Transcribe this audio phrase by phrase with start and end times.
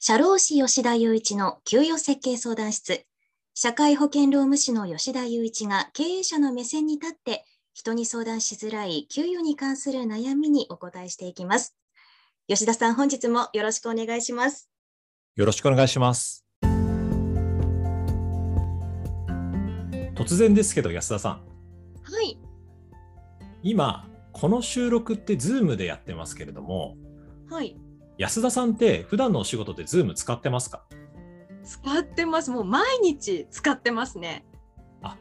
[0.00, 3.04] 社労士吉田雄一の給与設計相談室。
[3.52, 7.44] 社会保険労務士の吉田雄一が経営者の目線に立って
[7.74, 11.76] 人に相談しづらい給与に関する悩みにお答えしていきます。
[12.46, 14.70] 吉田さん、本日もよろしくお願いします。
[15.34, 16.46] よろしくお願いします。
[20.14, 21.32] 突然ですけど、安田さん。
[21.32, 22.38] はい。
[23.64, 26.94] 今、この収録って Zoom でやってますけれども、
[27.50, 27.76] はい。
[28.18, 30.82] 安田さんって普段のお仕事で Zoom 使ってますか？
[31.62, 32.50] 使ってます。
[32.50, 34.44] もう毎日使ってますね。
[35.02, 35.16] あ、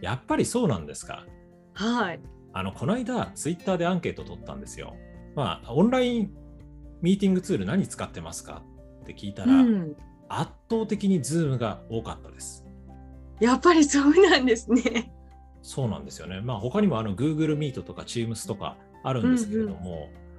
[0.00, 1.26] やっぱりそうなんですか。
[1.74, 2.20] はい。
[2.52, 4.96] あの、この間、ツイッターでアンケート取ったんですよ。
[5.36, 6.32] まあ、オンライン
[7.02, 8.64] ミーティングツール何使ってますか
[9.02, 9.96] って聞いたら、うん、
[10.28, 12.66] 圧倒的に Zoom が多かったです。
[13.40, 15.12] やっぱりそうなんですね。
[15.62, 16.40] そうなんですよね。
[16.40, 20.29] まあ、他にもあの Google Meet とか Teams とかあるんですけれども、うんうん、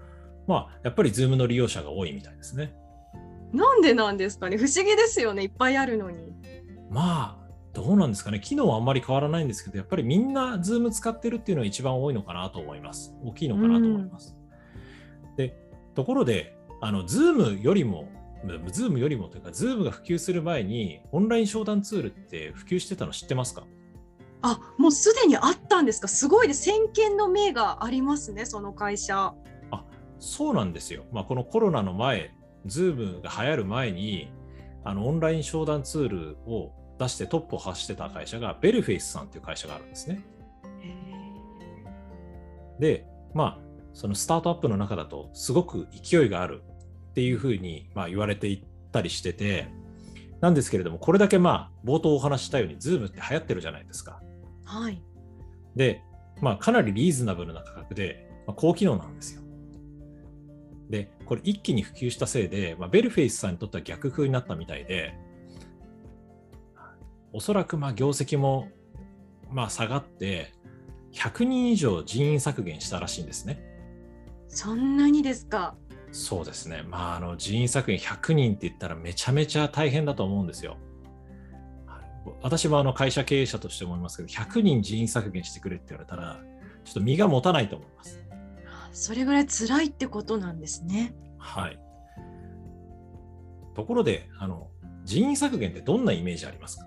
[0.47, 2.73] まあ、やっぱり Zoom の利用者が多いみたいですね。
[3.53, 4.57] なんでなんですかね？
[4.57, 6.17] 不思議ですよねいっぱいあるのに。
[6.89, 14.35] まあどうなんですかね機能はあんまり変わらないんですけどやっぱりみんな Zoom 使ってるっていうのが一番多いのかなと思います大きいのかなと思います。
[15.29, 15.55] うん、で
[15.95, 18.09] ところであの Zoom よりも
[18.45, 23.63] Zoom よりもというか Zoom が普及する前にオンライン商談ツールって普及してたの知ってますか？
[24.41, 26.07] あもうすでにあったんですか？
[26.07, 29.33] すごいで先見の明がありますねその会社。
[29.71, 29.85] あ
[30.21, 31.03] そうなんですよ。
[31.11, 32.31] まあ、このコロナの前
[32.67, 34.31] Zoom が流行る前に、
[34.83, 40.23] あのオンライン商談ツールを出してトップを走ってた会社が、ベルフェイスさんっていう会社があるんですね。
[42.79, 43.59] で、まあ、
[43.93, 46.63] そのスタートアップの中だと、すごく勢いがある
[47.09, 49.67] っていうふうに、まあ、言われていったりしてて、
[50.39, 54.21] なんですけれども、これだけまあ、冒頭お話したように、Zoom って流行ってるじゃないですか。
[54.65, 55.01] はい。
[55.75, 56.03] で、
[56.41, 59.40] まあ、かなりリーズナブルな価格で、まあ、高機能なんですよ。
[60.91, 65.15] で、これ一気に普及したせいで、まあ、ベルフェイスさんにとっては逆風になったみたいで、
[67.33, 68.67] おそらくまあ業績も
[69.49, 70.53] まあ下がって、
[71.13, 73.63] 100人以上人員削減したらしいんですね。
[74.47, 75.75] そんなにですか？
[76.11, 76.83] そうですね。
[76.87, 80.77] まあ、あの人員削減100人って言ったらめちゃめちゃ大変だと思うんですよ。
[82.41, 86.39] 私もあの会社経営者として思いますけど、100人人員削減してくれって言われたら、
[86.83, 88.19] ちょっと身が持たないと思います。
[88.91, 91.13] それぐらい辛いってことなんですね。
[91.37, 91.79] はい。
[93.75, 94.69] ところで、あの
[95.05, 96.85] 人員削減ってどんなイメージありますか？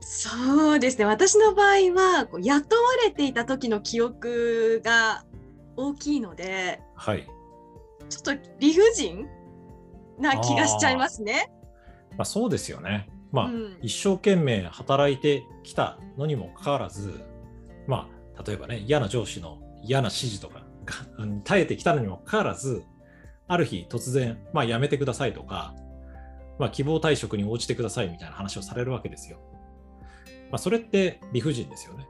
[0.00, 2.62] そうですね私の場合は雇わ
[3.04, 5.24] れていた時の記憶が
[5.76, 7.26] 大きいので、はい、
[8.08, 9.26] ちょっと理不尽
[10.20, 11.52] な気がしちゃいますね。
[12.16, 13.08] まあ、そうですよね。
[13.32, 17.20] まあ、うん、一生懸命働いてきたのにもかかわらず、
[17.88, 18.08] ま
[18.38, 20.66] あ、例えばね嫌な上司の嫌な指示とか
[21.44, 22.84] 耐えてきたのにもかかわらず、
[23.48, 25.74] ある日突然、まあ、辞めてくださいとか、
[26.58, 29.38] まあ、希望退職に応じてくださいみたいな話をされるわけですよ。
[30.50, 32.06] まあ、それって理不尽ですよね。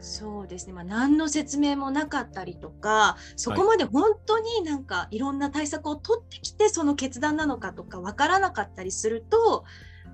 [0.00, 9.64] そうですね、まあ、何の説明もなかったりとかそこまで本当になんかいろんな対策を取ってきてその決断なのかとか分からなかったりすると、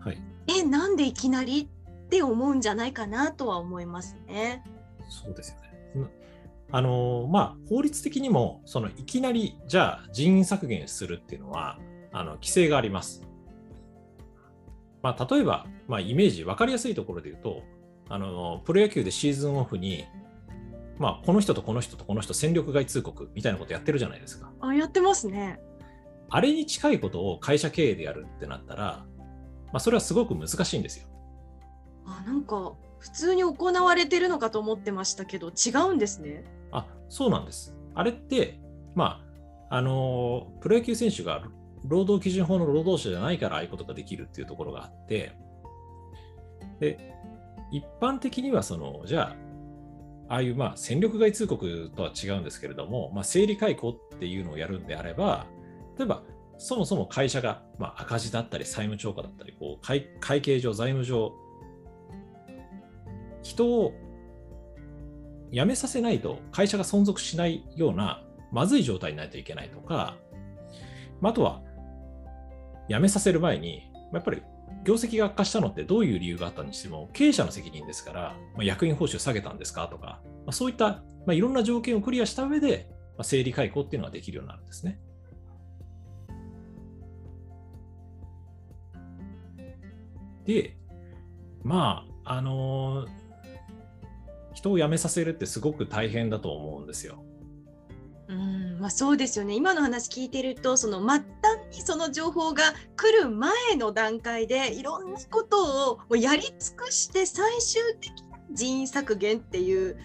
[0.01, 4.65] はい、えなんでいきなりって思うんじゃないかなとは思いますね。
[5.11, 5.74] そうですよね。
[6.71, 11.79] あのまあ、法律的にもそのいきなりじゃあ人員削減するっていうのは
[12.11, 13.23] あの規制があります。
[15.03, 17.63] まあ、例えば、まあ、イメージ分かりやすいところで言うと
[18.09, 20.07] あのプロ野球でシーズンオフに、
[20.99, 24.51] まあ、この人とこの人とこの人戦力外通告みたいなことやってるじゃないですか。
[24.61, 25.61] あやってますね。
[26.31, 29.05] あれに近いことを会社経営でやるってなったら、
[29.67, 31.07] まあ、それはすごく難しいんですよ。
[32.07, 36.45] あなんか普通に行われてるのかと思ってましたけど違うんですね。
[36.75, 37.75] あそうなんです。
[37.95, 38.61] あれって、
[38.95, 39.25] ま
[39.71, 41.43] あ、あのプロ野球選手が
[41.85, 45.33] 労働基準法の労働者じゃないからああいうことができるっていうところがあって、
[46.81, 47.15] で、
[47.71, 49.37] 一般的にはその、じゃあ、
[50.29, 55.47] ああいうまあ戦力外通告とは違うんですけれども、まあ、整理解雇っていうのをやるんであれば、
[55.99, 56.23] 例えば、
[56.57, 61.33] そもそも会社がまあ赤字だったり債務超過だったりこう会、会計上、財務上、
[63.43, 63.93] 人を
[65.55, 70.17] 辞めさせないと会社が存続しないようなまずい状態にないといけないとか、
[71.23, 71.63] あとは
[72.89, 74.43] 辞めさせる前に、やっぱり
[74.85, 80.21] 業績が悪化したのってどういう理由があったにしても、経営者の責任ですから、ま、役員報酬下げたんですかとか、
[80.51, 84.99] そういった、ま、いろんな条件をクリアした上で、ま、整理解雇っていうのができるようになるんですね。
[90.45, 90.77] で、
[91.63, 93.24] まあ、あのー
[94.65, 97.23] 人を辞めさせるってすごく大変だと思うんですよ。
[98.29, 101.25] うんまあ、そうですよね今の話聞いてるとその末端
[101.77, 102.63] にその情報が
[102.97, 109.99] 来る前の段階でいろんなことをもうやり尽くして最終的な人員削減っていう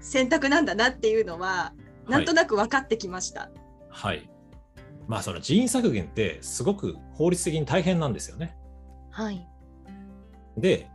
[0.00, 1.74] 選択なんだなっていうのは、
[2.08, 3.50] なんとなく分かってきました。
[3.90, 4.30] はい、はい、
[5.08, 8.56] まあその人員削減ってすごく法律的に大変なんですよね。
[9.10, 9.46] はい、
[10.56, 10.88] で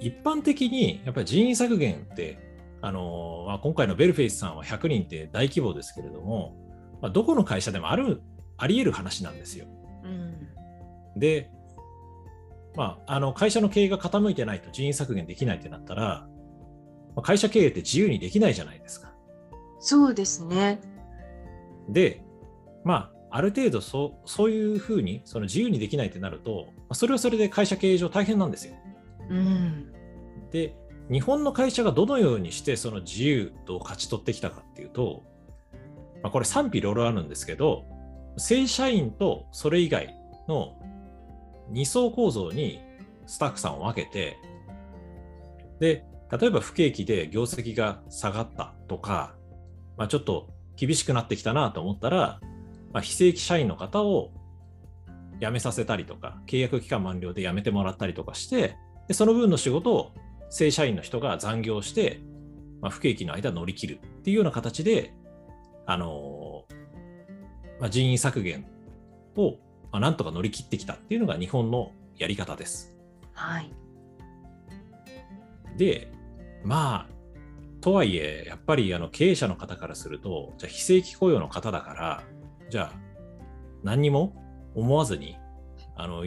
[0.00, 2.38] 一般的にやっぱり人員削減って
[2.84, 6.54] あのまあ、今回のベルフェイスさんは100人って大規模ですけれども、
[7.00, 8.20] まあ、どこの会社でもある
[8.58, 9.64] あり得る話なんですよ。
[10.04, 10.48] うん、
[11.18, 11.50] で、
[12.76, 16.28] まあ、あの会社の経営が傾いてないと人員削減できないってなったら、
[17.16, 19.14] まあ、会社経営って自由にできないじゃないですか。
[19.80, 20.78] そうですね。
[21.88, 22.22] で、
[22.84, 28.74] まあ、ある程度そうそういうふうにその自由にできないってなると、まあ、それはそれで会社経営上大変なんですよ。
[29.30, 29.92] うん、
[30.50, 30.74] で
[31.10, 35.22] 日本の会社がどのようにしてその自由度を勝ち取ってきたかっていうと、
[36.22, 37.84] まあ、これ賛否両論あるんですけど、
[38.38, 40.14] 正社員とそれ以外
[40.48, 40.76] の
[41.72, 42.80] 2層構造に
[43.26, 44.38] スタッフさんを分けて、
[45.78, 49.34] で、例えば不景気で業績が下がったとか、
[49.98, 52.40] まあ、ちょっと厳しくなってきたなと思ったら、
[52.92, 54.32] まあ、非正規社員の方を
[55.40, 58.76] 辞めさせたりとか、契約期間満了で辞めてもらったりとかして、
[59.08, 60.12] でその分の仕事を
[60.50, 62.20] 正社員の人が残業して、
[62.80, 65.12] まあ、不景気の間乗り切るっていうような形で、
[65.86, 68.66] あのー、まあ、人員削減
[69.36, 69.52] を、
[69.90, 72.96] まあ、なんとか乗り切ってきたっていうのが日本のやり方です。
[73.32, 73.70] はい。
[75.76, 76.12] で、
[76.62, 77.14] まあ、
[77.80, 82.22] とはいえ、やっぱりあの経営者の方からすると、じゃあ非正規雇用の方だから、
[82.70, 82.98] じゃあ
[83.82, 84.34] 何にも
[84.74, 85.36] 思わずに、
[85.96, 86.24] あの、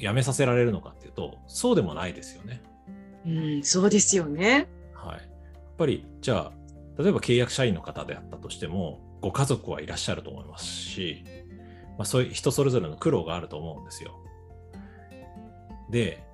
[0.00, 2.62] 辞めさせられるのかっていうと、そうでもないですよね。
[3.26, 4.66] うん、そうですよね。
[4.94, 5.16] はい。
[5.16, 6.52] やっぱり、じゃあ、
[7.02, 11.24] 例えば契約社員の方であったとしても、ご家族はいらっしゃると思いますし、
[11.98, 14.18] まあ、そういう人それぞれの苦労があると思うんですよ。
[15.90, 16.24] で、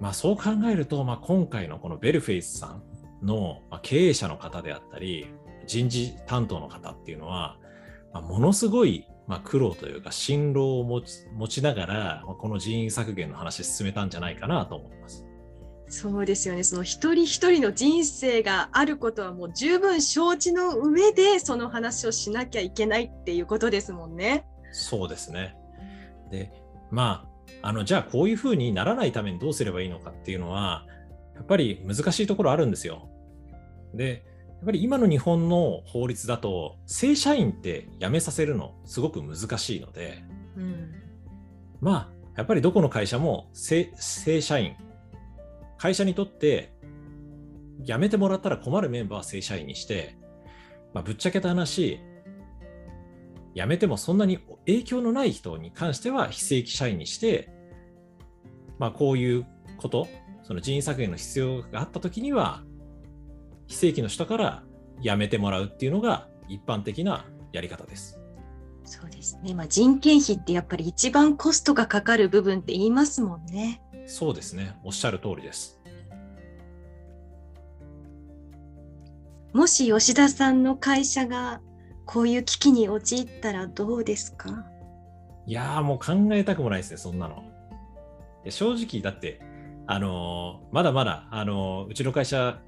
[0.00, 2.82] まあ、そう考えると、まあ、今回のこのベルフェイスさん
[3.26, 5.28] の経営者の方であったり、
[5.66, 7.58] 人事担当の方っていうのは、
[8.12, 15.26] まあ、ものすごいまあ、苦労というか辛労を持ち持ちながら、まあ、この人員削減の話進めたんじゃないかなと思います。
[15.90, 24.44] そうですよねその一人一人の人生があることはもう十分承知の上でその話をしなきゃいけないっていうことですもんね。
[24.72, 25.56] そうですね
[26.30, 26.52] で
[26.90, 27.26] ま
[27.62, 30.84] ああのじゃあこういうふうにならないためにどうすればいいのかっていうのは
[31.34, 33.08] やっぱり難しいところあるんですよ。
[33.94, 34.24] で
[34.58, 40.24] やっぱり今の日本の法律だと正社員って辞めさせるのすごく難しいので、
[40.56, 40.90] うん、
[41.80, 43.92] まあやっぱりどこの会社も正
[44.40, 44.76] 社員。
[45.76, 46.72] 会社にとって
[47.82, 50.16] 辞めてもらったら困るメンバーは正社員にして、
[50.92, 52.00] まあ、ぶっちゃけた話、
[53.54, 57.48] 辞めてもそんなに影響のない人に関しては非正規社員にして、
[58.78, 59.46] まあ、こういう
[59.76, 60.08] こと、
[60.42, 62.64] その人員削減の必要があったときには、
[63.68, 64.62] 非正規の人から
[65.00, 68.18] 辞めてもらうっていうのが一般的なやり方です。
[68.84, 73.82] そうですね、まあ、人件費ってやっぱり一番コストがかかる部分って言いますもんね。
[74.06, 74.76] そうですね。
[74.82, 75.78] おっしゃる通りです。
[79.52, 81.60] もし吉田さんの会社が
[82.06, 84.64] こういう危機に陥ったらどうですか？
[85.46, 87.44] いやもう考えたくもないですね、そんなの。
[88.48, 89.40] 正直、だって、
[89.86, 92.60] あのー、まだまだ、あのー、うちの会社、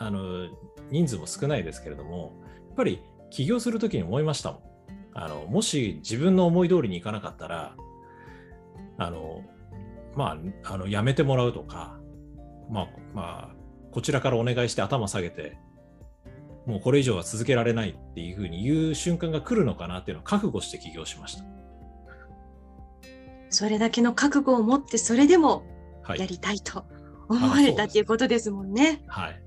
[0.00, 0.50] あのー、
[0.90, 2.32] 人数も少ないですけれども、
[2.68, 4.60] やっぱり起業するときに思いましたもん。
[5.12, 7.76] あのもし自分の思い通りにいかなかったら、
[8.96, 9.42] あの
[10.16, 11.98] まあ、あのやめてもらうとか、
[12.70, 13.54] まあ、まあ、
[13.92, 15.58] こちらからお願いして頭下げて、
[16.64, 21.44] もうこれ以上は続けられないっていうふうに言う瞬間が来るのかなっていうのを覚悟して起業しました。
[23.50, 25.64] それだけの覚悟を持って、それでも
[26.16, 26.86] やりたいと
[27.28, 29.02] 思われたっていうことですもんね。
[29.06, 29.42] はい。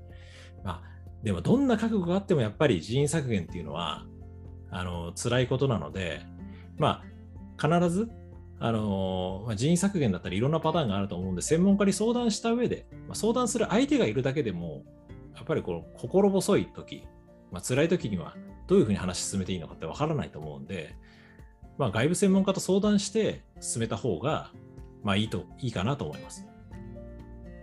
[1.24, 4.06] でもどんな覚悟があってもやっぱり人員削減っていうのは、
[4.70, 6.22] あの辛いことなので、
[6.78, 7.02] ま
[7.58, 8.10] あ、必ず
[8.60, 14.84] あの、人員削減だったりいろんなパターンがあると思うんで、専門家に相談した上で、まあ、相談する相手がいるだけでも、
[15.34, 17.04] やっぱりこの心細い時、
[17.50, 20.94] まあ辛い時にはどういうふうに話進めていいのかってわからないと思うんで、
[21.76, 24.50] まあ、外部専門家と相談して進めた方が、
[25.02, 26.46] まあいいと、いいかなと思います。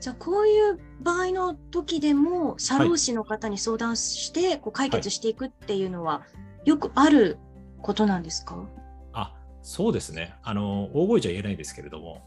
[0.01, 6.23] じゃあこういう場合の時でも社労士の方に相談してこう解決していくっていうのは
[6.65, 7.37] よくある
[7.81, 8.81] ことなんですか、はい
[9.63, 10.33] そうですね。
[10.43, 12.21] あの、大声じゃ言えないですけれども、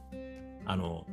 [0.64, 1.04] あの、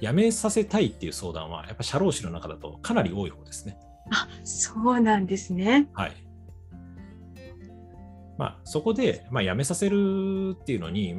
[0.00, 3.78] 辞めさせたいっていう相談は、やっぱ社労士の中だとかなり多い方ですね。
[4.10, 5.88] あ、そうなんですね。
[5.94, 6.12] はい。
[8.36, 11.14] まあ、そこで、まあ、辞めさせるっていうのに、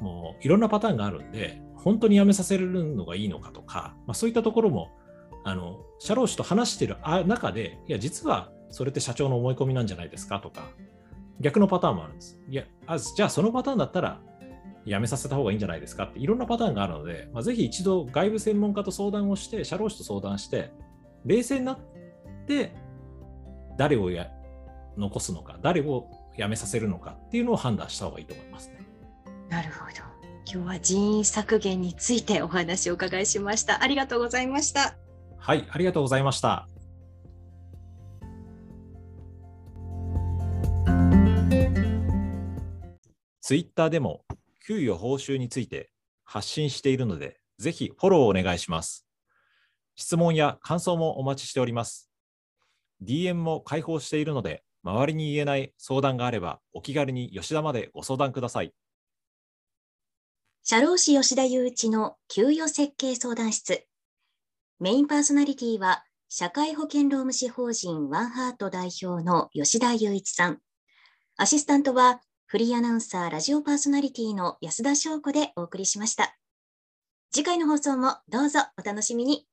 [0.00, 4.90] もういろんなパターンがあるんで、本当に辞めさせるのがいいのかとか、まあ、そういったところも、
[5.44, 10.62] あの社労士と話してる中で、いや、実はそれって社長の思い込みなんじゃないですかとか、
[11.40, 12.40] 逆のパターンもあるんです。
[12.48, 14.18] いや、あじゃあそのパターンだったら、
[14.86, 20.72] 辞めさせた方がいいんじゃないですかっていろんなパターンがあるので、まあ、ぜひ一度外部専門家と相談をして、社労士と相談して、
[21.26, 21.78] 冷静になっ
[22.46, 22.74] て、
[23.76, 24.28] 誰をや
[24.96, 28.78] 残すのか、誰を辞めさせるのかっていうのを判断した方がいいと思いますね。
[29.50, 30.13] なるほど。
[30.46, 33.82] 今日は人員削減についてお話をお伺いしました。
[33.82, 34.96] ありがとうございました。
[35.38, 36.68] はい、ありがとうございました。
[43.40, 44.24] ツイッターでも
[44.66, 45.90] 給与報酬について
[46.24, 49.06] 発信しているので、ぜひフォローをお願いします。
[49.96, 52.10] 質問や感想もお待ちしております。
[53.02, 58.72] DM も開放しているので、周りに言えない相談があれば、お気軽に吉田までご相談ください。
[60.66, 63.86] 社労士吉田雄一の給与設計相談室。
[64.80, 70.60] メインパーソナリティは、社会保険労務士法人ワンハート代表の吉田雄一さん。
[71.36, 76.34] アシスタントは、フリーアナウンサー、ラジオパーソナリティの安田翔子でお送りしました。
[77.30, 79.46] 次回の放送もどうぞお楽しみに。